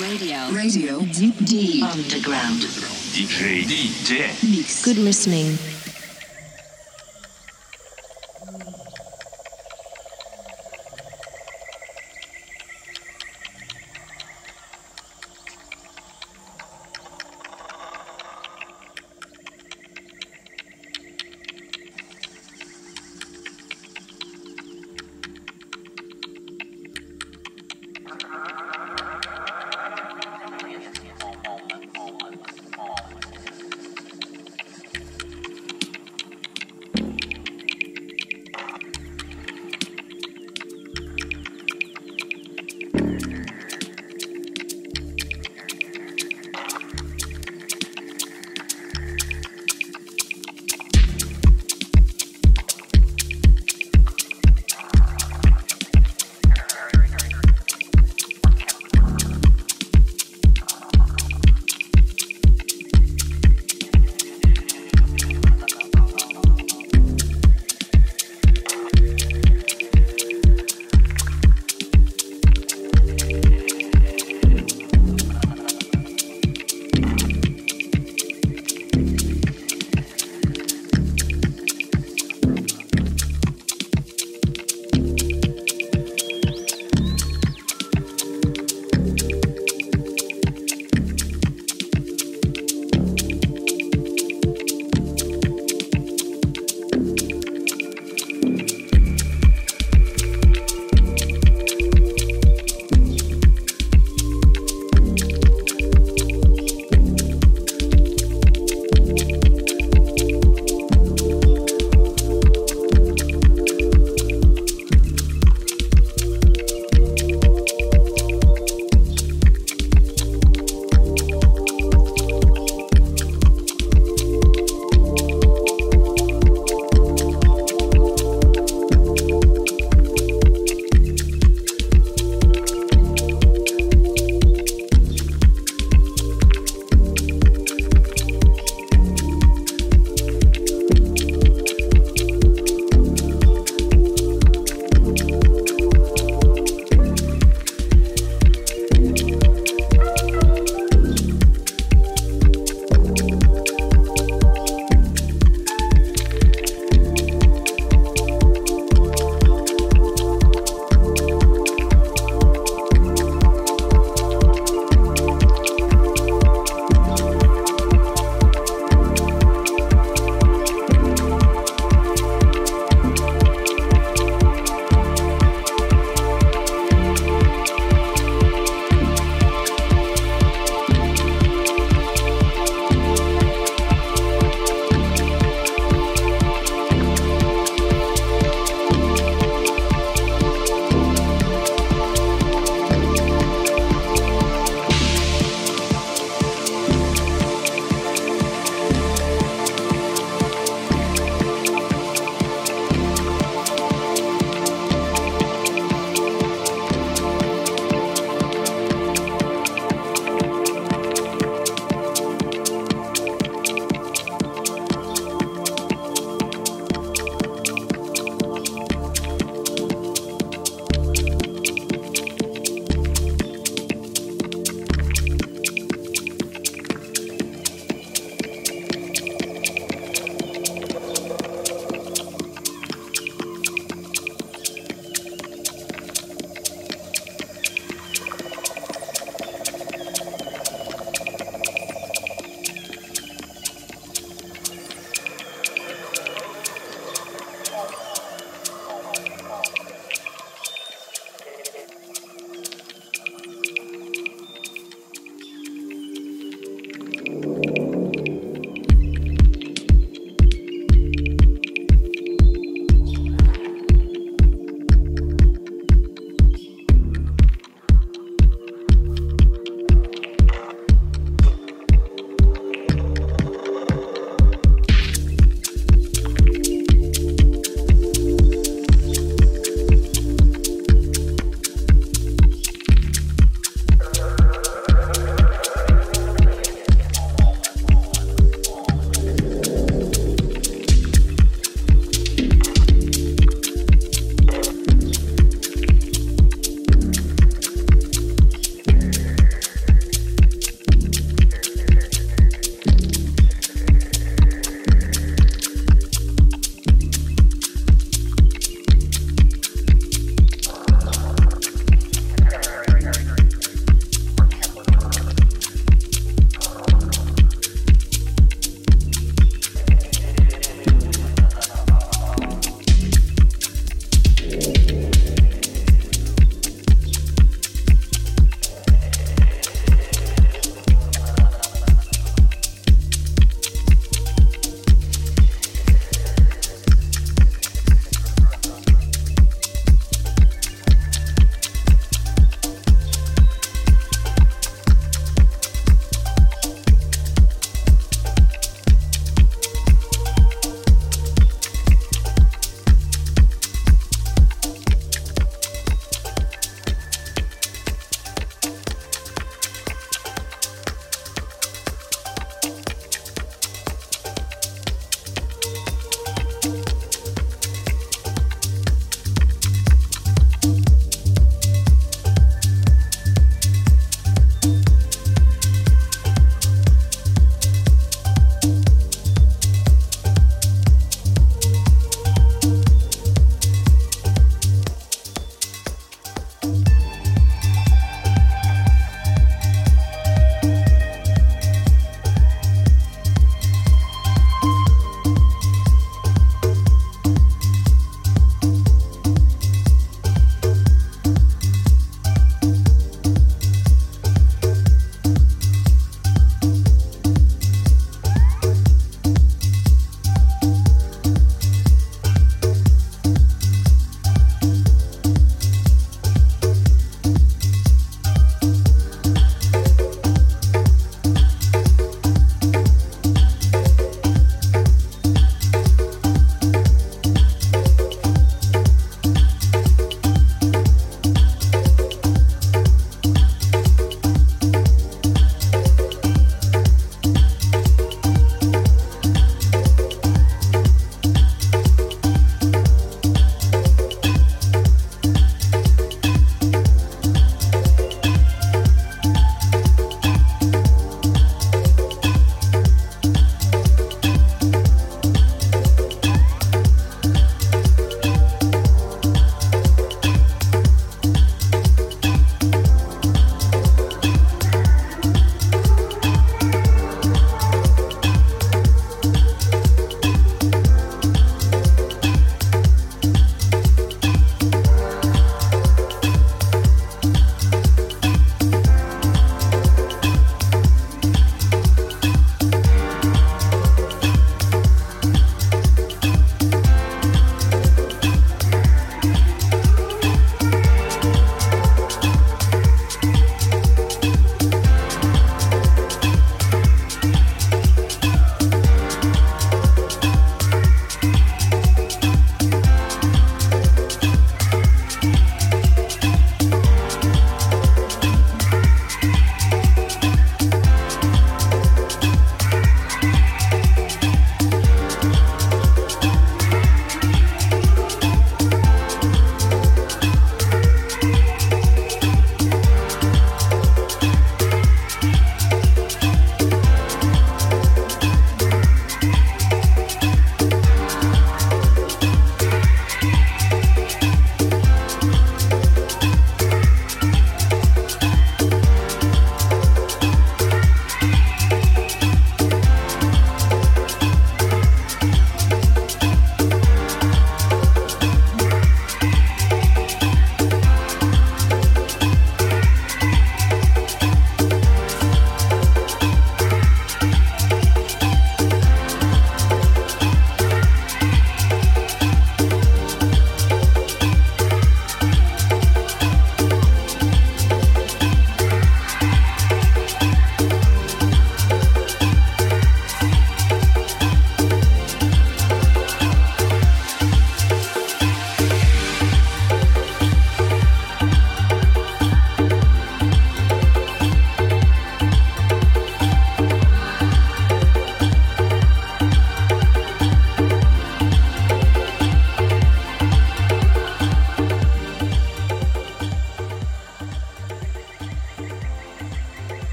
Radio. 0.00 0.36
Radio. 0.52 1.00
Deep 1.00 1.34
D. 1.46 1.82
Underground. 1.82 2.60
DJ. 3.16 3.64
DJ. 3.64 4.28
Mix. 4.42 4.84
Good 4.84 4.98
listening. 4.98 5.75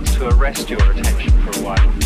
It 0.00 0.04
wants 0.04 0.14
to 0.14 0.28
arrest 0.28 0.70
your 0.70 0.92
attention 0.92 1.30
for 1.42 1.60
a 1.60 1.62
while. 1.62 1.99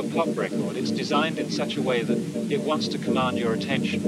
A 0.00 0.14
pop 0.14 0.36
record, 0.36 0.76
it's 0.76 0.90
designed 0.90 1.38
in 1.38 1.50
such 1.50 1.76
a 1.76 1.82
way 1.82 2.02
that 2.02 2.18
it 2.50 2.60
wants 2.62 2.88
to 2.88 2.98
command 2.98 3.38
your 3.38 3.52
attention. 3.52 4.02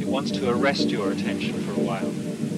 It 0.00 0.06
wants 0.06 0.30
to 0.32 0.50
arrest 0.50 0.88
your 0.88 1.12
attention 1.12 1.62
for 1.62 1.72
a 1.72 1.84
while. 1.84 2.12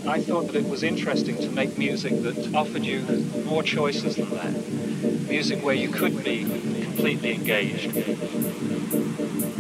I 0.08 0.20
thought 0.20 0.46
that 0.46 0.56
it 0.56 0.68
was 0.68 0.82
interesting 0.82 1.36
to 1.38 1.50
make 1.50 1.76
music 1.76 2.22
that 2.22 2.54
offered 2.54 2.84
you 2.84 3.00
more 3.44 3.62
choices 3.62 4.16
than 4.16 4.30
that 4.30 5.28
music 5.28 5.64
where 5.64 5.74
you 5.74 5.88
could 5.88 6.22
be 6.22 6.44
completely 6.44 7.34
engaged 7.34 7.88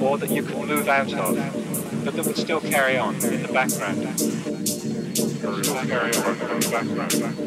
or 0.00 0.18
that 0.18 0.30
you 0.30 0.42
could 0.42 0.58
move 0.58 0.88
out 0.88 1.12
of 1.14 2.04
but 2.04 2.14
that 2.14 2.26
would 2.26 2.36
still 2.36 2.60
carry 2.60 2.96
on 2.96 3.14
in 3.16 3.42
the 3.42 3.52
background. 3.52 4.18
Still 4.18 5.84
carry 5.86 6.14
on 6.14 6.40
in 6.40 6.60
the 6.60 6.96
background. 6.96 7.41